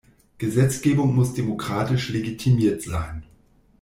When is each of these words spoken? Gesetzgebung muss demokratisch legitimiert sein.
Gesetzgebung 0.39 1.13
muss 1.13 1.35
demokratisch 1.35 2.09
legitimiert 2.09 2.81
sein. 2.81 3.23